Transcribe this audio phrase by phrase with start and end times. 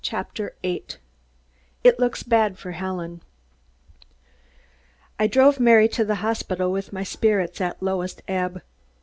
[0.03, 0.97] CHAPTER EIGHT
[1.83, 3.21] IT LOOKS BAD FOR HELEN
[5.19, 8.63] I drove Mary to the hospital with my spirits at lowest ebb.